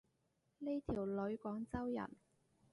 [0.57, 2.09] 呢條女廣州人